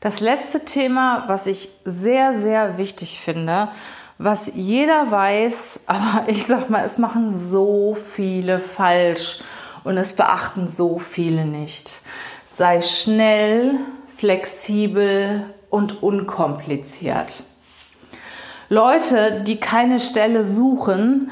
[0.00, 3.68] Das letzte Thema, was ich sehr, sehr wichtig finde,
[4.18, 9.40] was jeder weiß, aber ich sag mal, es machen so viele falsch
[9.84, 12.00] und es beachten so viele nicht.
[12.44, 13.74] Sei schnell,
[14.16, 17.44] flexibel und unkompliziert.
[18.68, 21.30] Leute, die keine Stelle suchen,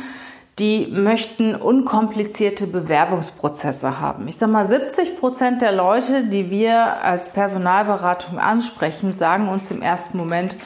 [0.58, 4.28] die möchten unkomplizierte Bewerbungsprozesse haben.
[4.28, 9.82] Ich sage mal, 70 Prozent der Leute, die wir als Personalberatung ansprechen, sagen uns im
[9.82, 10.56] ersten Moment,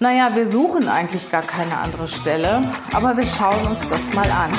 [0.00, 2.62] naja, wir suchen eigentlich gar keine andere Stelle,
[2.92, 4.50] aber wir schauen uns das mal an.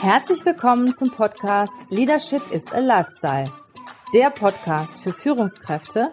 [0.00, 3.50] Herzlich willkommen zum Podcast Leadership is a Lifestyle.
[4.14, 6.12] Der Podcast für Führungskräfte,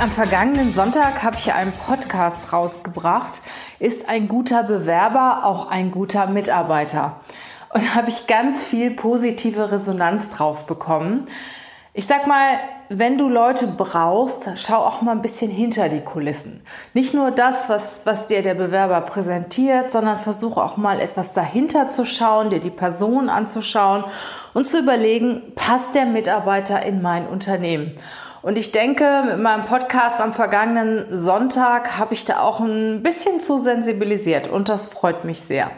[0.00, 3.42] Am vergangenen Sonntag habe ich einen Podcast rausgebracht.
[3.78, 7.20] Ist ein guter Bewerber auch ein guter Mitarbeiter?
[7.74, 11.26] Und habe ich ganz viel positive Resonanz drauf bekommen.
[11.92, 16.62] Ich sag mal, wenn du Leute brauchst, schau auch mal ein bisschen hinter die Kulissen.
[16.94, 21.90] Nicht nur das, was, was dir der Bewerber präsentiert, sondern versuche auch mal etwas dahinter
[21.90, 24.04] zu schauen, dir die Person anzuschauen
[24.54, 27.98] und zu überlegen, passt der Mitarbeiter in mein Unternehmen?
[28.42, 33.38] Und ich denke, mit meinem Podcast am vergangenen Sonntag habe ich da auch ein bisschen
[33.40, 35.70] zu sensibilisiert und das freut mich sehr.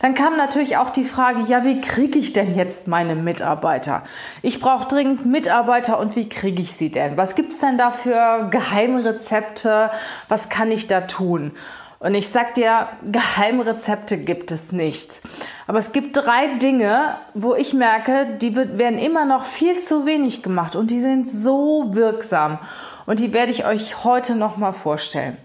[0.00, 4.02] Dann kam natürlich auch die Frage, ja, wie kriege ich denn jetzt meine Mitarbeiter?
[4.40, 7.18] Ich brauche dringend Mitarbeiter und wie kriege ich sie denn?
[7.18, 9.90] Was gibt's denn da für Geheimrezepte?
[10.28, 11.52] Was kann ich da tun?
[11.98, 15.20] Und ich sag dir, Geheimrezepte gibt es nicht.
[15.66, 20.42] Aber es gibt drei Dinge, wo ich merke, die werden immer noch viel zu wenig
[20.42, 22.58] gemacht und die sind so wirksam.
[23.06, 25.38] Und die werde ich euch heute nochmal vorstellen.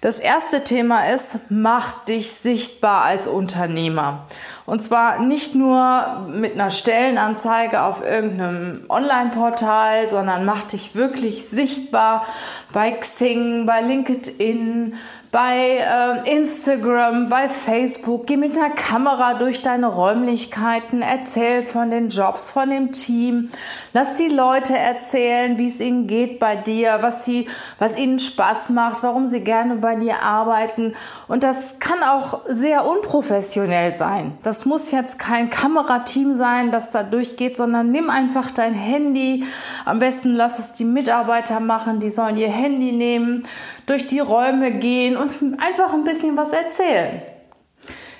[0.00, 4.26] Das erste Thema ist, mach dich sichtbar als Unternehmer.
[4.64, 12.24] Und zwar nicht nur mit einer Stellenanzeige auf irgendeinem Online-Portal, sondern mach dich wirklich sichtbar
[12.72, 14.94] bei Xing, bei LinkedIn,
[15.30, 18.26] bei äh, Instagram, bei Facebook.
[18.26, 23.50] Geh mit einer Kamera durch deine Räumlichkeiten, erzähl von den Jobs, von dem Team.
[23.92, 28.70] Lass die Leute erzählen, wie es ihnen geht bei dir, was sie, was ihnen Spaß
[28.70, 30.94] macht, warum sie gerne bei dir arbeiten.
[31.26, 34.38] Und das kann auch sehr unprofessionell sein.
[34.42, 39.44] Das muss jetzt kein Kamerateam sein, das da durchgeht, sondern nimm einfach dein Handy.
[39.84, 42.00] Am besten lass es die Mitarbeiter machen.
[42.00, 43.42] Die sollen ihr Handy nehmen,
[43.88, 47.22] durch die Räume gehen und einfach ein bisschen was erzählen.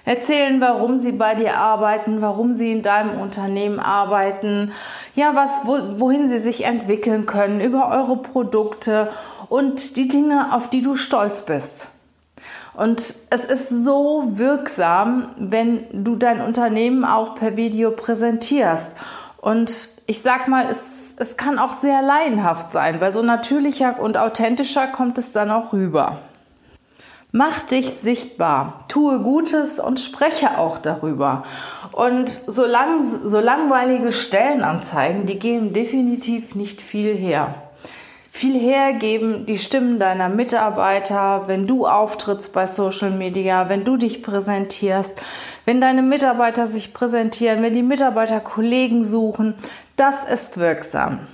[0.05, 4.73] Erzählen, warum sie bei dir arbeiten, warum sie in deinem Unternehmen arbeiten,
[5.15, 9.11] ja, was, wo, wohin sie sich entwickeln können, über eure Produkte
[9.51, 11.89] und die Dinge, auf die du stolz bist.
[12.73, 18.93] Und es ist so wirksam, wenn du dein Unternehmen auch per Video präsentierst.
[19.41, 24.19] Und ich sag mal, es, es kann auch sehr laienhaft sein, weil so natürlicher und
[24.19, 26.19] authentischer kommt es dann auch rüber.
[27.31, 31.45] Mach dich sichtbar, tue Gutes und spreche auch darüber.
[31.93, 37.68] Und so, lang, so langweilige Stellenanzeigen, die geben definitiv nicht viel her.
[38.39, 44.23] Viel hergeben die Stimmen deiner Mitarbeiter, wenn du auftrittst bei Social Media, wenn du dich
[44.23, 45.21] präsentierst,
[45.65, 49.55] wenn deine Mitarbeiter sich präsentieren, wenn die Mitarbeiter Kollegen suchen,
[49.97, 51.27] das ist wirksam.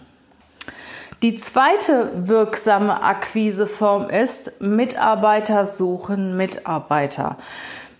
[1.20, 7.36] Die zweite wirksame Akquiseform ist Mitarbeiter suchen Mitarbeiter.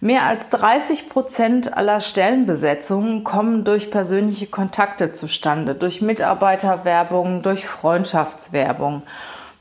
[0.05, 9.01] Mehr als 30 Prozent aller Stellenbesetzungen kommen durch persönliche Kontakte zustande, durch Mitarbeiterwerbung, durch Freundschaftswerbung.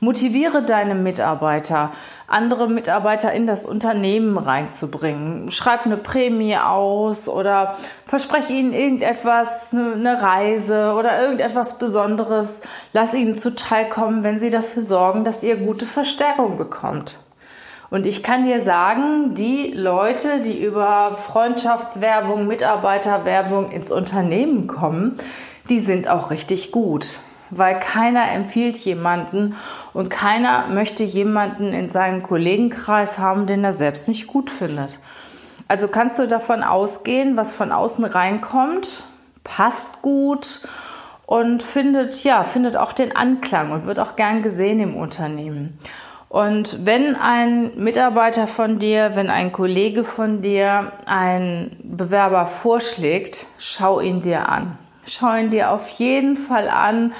[0.00, 1.92] Motiviere deine Mitarbeiter,
[2.26, 5.50] andere Mitarbeiter in das Unternehmen reinzubringen.
[5.50, 7.76] Schreib eine Prämie aus oder
[8.06, 12.60] verspreche ihnen irgendetwas, eine Reise oder irgendetwas Besonderes.
[12.92, 17.23] Lass ihnen zuteilkommen, wenn sie dafür sorgen, dass ihr gute Verstärkung bekommt.
[17.94, 25.16] Und ich kann dir sagen, die Leute, die über Freundschaftswerbung, Mitarbeiterwerbung ins Unternehmen kommen,
[25.68, 27.20] die sind auch richtig gut
[27.50, 29.54] weil keiner empfiehlt jemanden
[29.92, 34.98] und keiner möchte jemanden in seinem Kollegenkreis haben, den er selbst nicht gut findet.
[35.68, 39.04] Also kannst du davon ausgehen, was von außen reinkommt,
[39.44, 40.66] passt gut
[41.26, 45.78] und findet, ja, findet auch den Anklang und wird auch gern gesehen im Unternehmen.
[46.34, 54.00] Und wenn ein Mitarbeiter von dir, wenn ein Kollege von dir einen Bewerber vorschlägt, schau
[54.00, 54.76] ihn dir an.
[55.06, 57.12] Schau ihn dir auf jeden Fall an,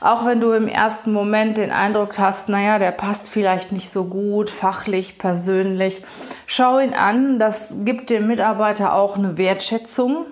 [0.00, 4.04] auch wenn du im ersten Moment den Eindruck hast, naja, der passt vielleicht nicht so
[4.04, 6.04] gut, fachlich, persönlich.
[6.46, 10.26] Schau ihn an, das gibt dem Mitarbeiter auch eine Wertschätzung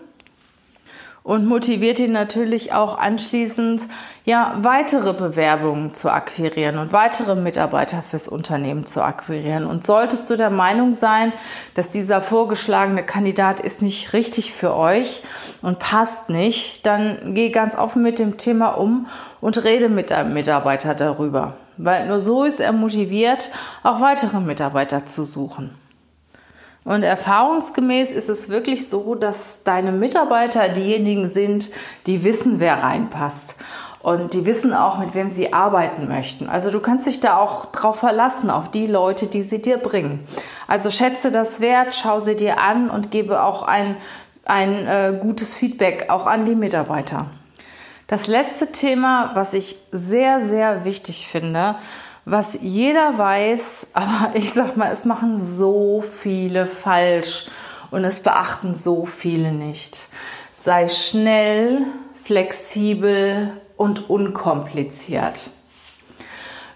[1.28, 3.82] und motiviert ihn natürlich auch anschließend,
[4.24, 9.66] ja, weitere Bewerbungen zu akquirieren und weitere Mitarbeiter fürs Unternehmen zu akquirieren.
[9.66, 11.34] Und solltest du der Meinung sein,
[11.74, 15.22] dass dieser vorgeschlagene Kandidat ist nicht richtig für euch
[15.60, 19.06] und passt nicht, dann geh ganz offen mit dem Thema um
[19.42, 21.58] und rede mit deinem Mitarbeiter darüber.
[21.76, 23.50] Weil nur so ist er motiviert,
[23.82, 25.74] auch weitere Mitarbeiter zu suchen.
[26.88, 31.70] Und erfahrungsgemäß ist es wirklich so, dass deine Mitarbeiter diejenigen sind,
[32.06, 33.56] die wissen, wer reinpasst.
[34.00, 36.48] Und die wissen auch, mit wem sie arbeiten möchten.
[36.48, 40.20] Also du kannst dich da auch drauf verlassen, auf die Leute, die sie dir bringen.
[40.66, 43.98] Also schätze das wert, schau sie dir an und gebe auch ein,
[44.46, 47.26] ein äh, gutes Feedback auch an die Mitarbeiter.
[48.06, 51.74] Das letzte Thema, was ich sehr, sehr wichtig finde,
[52.30, 57.46] was jeder weiß, aber ich sag mal, es machen so viele falsch
[57.90, 60.06] und es beachten so viele nicht.
[60.52, 61.86] Sei schnell,
[62.22, 65.50] flexibel und unkompliziert.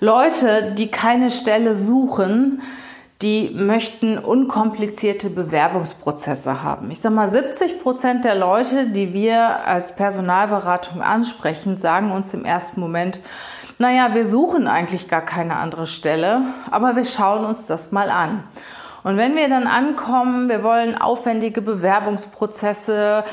[0.01, 2.63] Leute, die keine Stelle suchen,
[3.21, 6.91] die möchten unkomplizierte Bewerbungsprozesse haben.
[6.91, 12.45] Ich sage mal, 70 Prozent der Leute, die wir als Personalberatung ansprechen, sagen uns im
[12.45, 13.21] ersten Moment,
[13.79, 18.45] naja, wir suchen eigentlich gar keine andere Stelle, aber wir schauen uns das mal an.
[19.03, 23.25] Und wenn wir dann ankommen, wir wollen aufwendige Bewerbungsprozesse,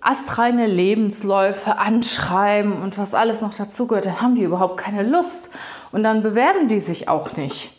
[0.00, 5.50] astreine Lebensläufe anschreiben und was alles noch dazugehört, dann haben die überhaupt keine Lust
[5.92, 7.70] und dann bewerben die sich auch nicht.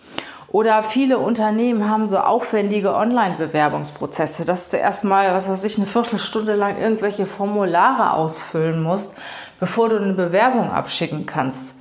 [0.54, 6.54] Oder viele Unternehmen haben so aufwendige Online-Bewerbungsprozesse, dass du erstmal, was weiß ich, eine Viertelstunde
[6.54, 9.15] lang irgendwelche Formulare ausfüllen musst,
[9.60, 11.75] bevor du eine Bewerbung abschicken kannst.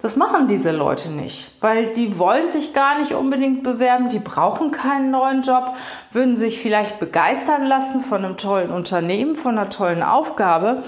[0.00, 4.70] Das machen diese Leute nicht, weil die wollen sich gar nicht unbedingt bewerben, die brauchen
[4.70, 5.74] keinen neuen Job,
[6.12, 10.84] würden sich vielleicht begeistern lassen von einem tollen Unternehmen, von einer tollen Aufgabe,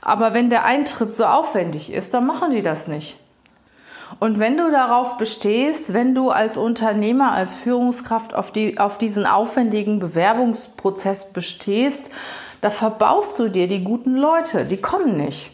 [0.00, 3.16] aber wenn der Eintritt so aufwendig ist, dann machen die das nicht.
[4.20, 9.26] Und wenn du darauf bestehst, wenn du als Unternehmer, als Führungskraft auf, die, auf diesen
[9.26, 12.10] aufwendigen Bewerbungsprozess bestehst,
[12.60, 15.50] da verbaust du dir die guten Leute, die kommen nicht.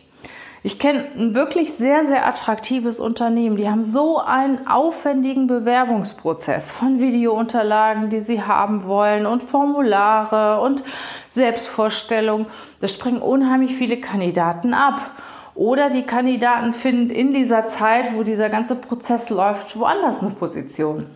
[0.64, 3.56] Ich kenne ein wirklich sehr, sehr attraktives Unternehmen.
[3.56, 10.82] Die haben so einen aufwendigen Bewerbungsprozess von Videounterlagen, die sie haben wollen und Formulare und
[11.28, 12.46] Selbstvorstellung.
[12.80, 15.12] Da springen unheimlich viele Kandidaten ab.
[15.54, 21.06] Oder die Kandidaten finden in dieser Zeit, wo dieser ganze Prozess läuft, woanders eine Position.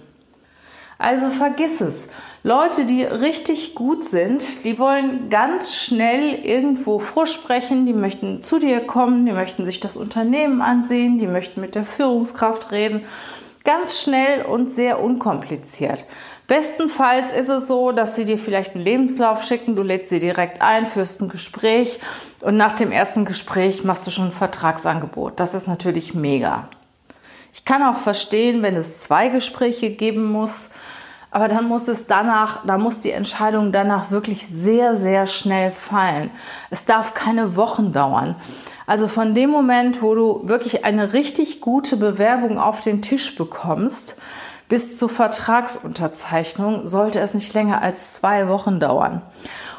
[0.98, 2.08] Also vergiss es.
[2.44, 8.80] Leute, die richtig gut sind, die wollen ganz schnell irgendwo vorsprechen, die möchten zu dir
[8.80, 13.04] kommen, die möchten sich das Unternehmen ansehen, die möchten mit der Führungskraft reden.
[13.64, 16.04] Ganz schnell und sehr unkompliziert.
[16.48, 20.62] Bestenfalls ist es so, dass sie dir vielleicht einen Lebenslauf schicken, du lädst sie direkt
[20.62, 22.00] ein, führst ein Gespräch
[22.40, 25.38] und nach dem ersten Gespräch machst du schon ein Vertragsangebot.
[25.38, 26.68] Das ist natürlich mega.
[27.52, 30.70] Ich kann auch verstehen, wenn es zwei Gespräche geben muss,
[31.30, 36.30] aber dann muss es danach, da muss die Entscheidung danach wirklich sehr, sehr schnell fallen.
[36.70, 38.36] Es darf keine Wochen dauern.
[38.86, 44.16] Also von dem Moment, wo du wirklich eine richtig gute Bewerbung auf den Tisch bekommst,
[44.68, 49.22] bis zur Vertragsunterzeichnung sollte es nicht länger als zwei Wochen dauern.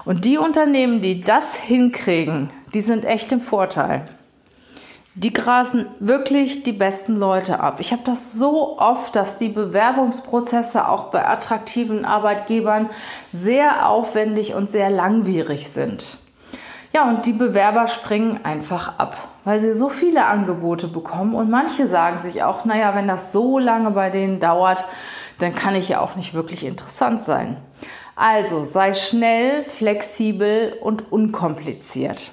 [0.06, 4.06] Und die Unternehmen, die das hinkriegen, die sind echt im Vorteil
[5.16, 7.80] die grasen wirklich die besten Leute ab.
[7.80, 12.90] Ich habe das so oft, dass die Bewerbungsprozesse auch bei attraktiven Arbeitgebern
[13.32, 16.18] sehr aufwendig und sehr langwierig sind.
[16.94, 21.88] Ja, und die Bewerber springen einfach ab, weil sie so viele Angebote bekommen und manche
[21.88, 24.86] sagen sich auch, naja, wenn das so lange bei denen dauert,
[25.40, 27.58] dann kann ich ja auch nicht wirklich interessant sein.
[28.16, 32.32] Also sei schnell, flexibel und unkompliziert.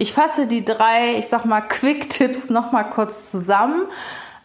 [0.00, 3.82] Ich fasse die drei, ich sag mal, Quick-Tipps nochmal kurz zusammen.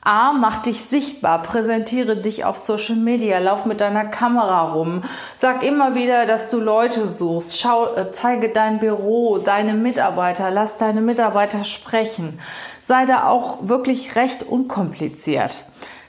[0.01, 5.03] A, mach dich sichtbar, präsentiere dich auf Social Media, lauf mit deiner Kamera rum,
[5.37, 10.75] sag immer wieder, dass du Leute suchst, schau, äh, zeige dein Büro, deine Mitarbeiter, lass
[10.75, 12.37] deine Mitarbeiter sprechen.
[12.81, 15.63] Sei da auch wirklich recht unkompliziert.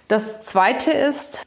[0.09, 1.47] Das zweite ist,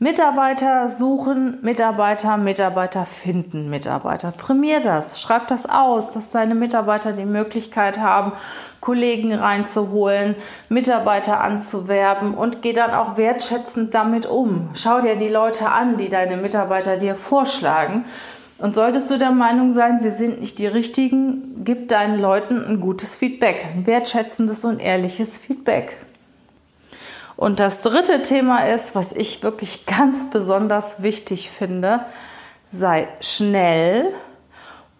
[0.00, 4.32] Mitarbeiter suchen, Mitarbeiter, Mitarbeiter finden, Mitarbeiter.
[4.32, 8.32] Prämier das, schreib das aus, dass deine Mitarbeiter die Möglichkeit haben,
[8.80, 10.34] Kollegen reinzuholen,
[10.68, 14.70] Mitarbeiter anzuwerben und geh dann auch wertschätzend damit um.
[14.74, 18.04] Schau dir die Leute an, die deine Mitarbeiter dir vorschlagen.
[18.58, 22.80] Und solltest du der Meinung sein, sie sind nicht die richtigen, gib deinen Leuten ein
[22.80, 25.98] gutes Feedback, ein wertschätzendes und ehrliches Feedback.
[27.36, 32.06] Und das dritte Thema ist, was ich wirklich ganz besonders wichtig finde,
[32.64, 34.12] sei schnell,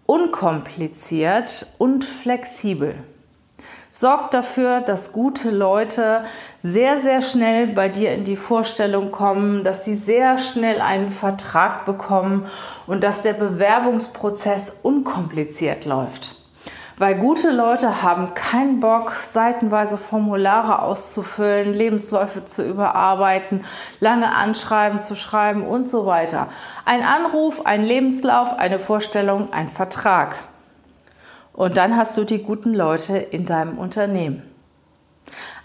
[0.05, 2.95] unkompliziert und flexibel.
[3.89, 6.25] Sorg dafür, dass gute Leute
[6.59, 11.85] sehr, sehr schnell bei dir in die Vorstellung kommen, dass sie sehr schnell einen Vertrag
[11.85, 12.45] bekommen
[12.87, 16.35] und dass der Bewerbungsprozess unkompliziert läuft.
[16.97, 23.65] Weil gute Leute haben keinen Bock, seitenweise Formulare auszufüllen, Lebensläufe zu überarbeiten,
[23.99, 26.47] lange Anschreiben zu schreiben und so weiter.
[26.85, 30.37] Ein Anruf, ein Lebenslauf, eine Vorstellung, ein Vertrag.
[31.51, 34.43] Und dann hast du die guten Leute in deinem Unternehmen.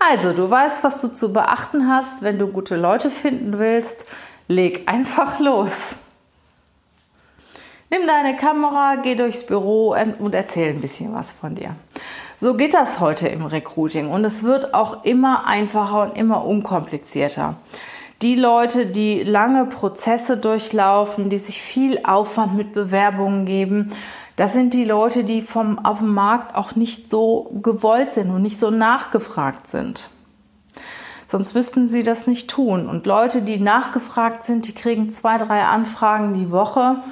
[0.01, 4.05] Also, du weißt, was du zu beachten hast, wenn du gute Leute finden willst.
[4.49, 5.97] Leg einfach los.
[7.93, 11.75] Nimm deine Kamera, geh durchs Büro und erzähl ein bisschen was von dir.
[12.37, 17.57] So geht das heute im Recruiting und es wird auch immer einfacher und immer unkomplizierter.
[18.23, 23.91] Die Leute, die lange Prozesse durchlaufen, die sich viel Aufwand mit Bewerbungen geben,
[24.37, 28.43] das sind die Leute, die vom, auf dem Markt auch nicht so gewollt sind und
[28.43, 30.11] nicht so nachgefragt sind.
[31.27, 32.89] Sonst müssten sie das nicht tun.
[32.89, 37.03] Und Leute, die nachgefragt sind, die kriegen zwei, drei Anfragen die Woche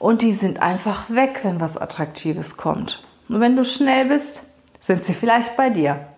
[0.00, 3.04] und die sind einfach weg, wenn was Attraktives kommt.
[3.28, 4.42] Und wenn du schnell bist,
[4.80, 6.08] sind sie vielleicht bei dir.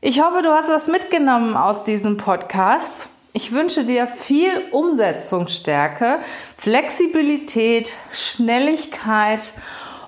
[0.00, 3.08] Ich hoffe, du hast was mitgenommen aus diesem Podcast.
[3.32, 6.18] Ich wünsche dir viel Umsetzungsstärke,
[6.58, 9.54] Flexibilität, Schnelligkeit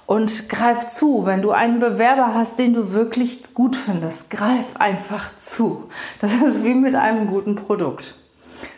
[0.04, 4.28] und greif zu, wenn du einen Bewerber hast, den du wirklich gut findest.
[4.30, 5.88] Greif einfach zu.
[6.20, 8.14] Das ist wie mit einem guten Produkt.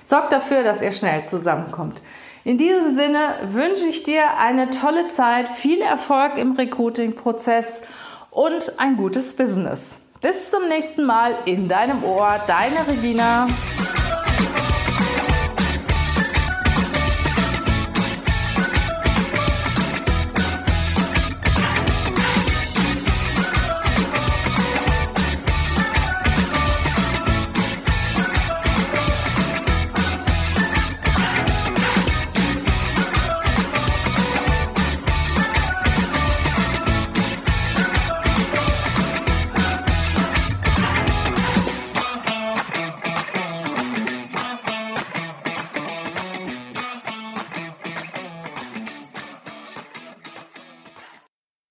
[0.04, 2.00] Sorg dafür, dass ihr schnell zusammenkommt.
[2.42, 7.82] In diesem Sinne wünsche ich dir eine tolle Zeit, viel Erfolg im Recruiting-Prozess
[8.30, 9.98] und ein gutes Business.
[10.22, 13.46] Bis zum nächsten Mal in deinem Ohr, deine Regina.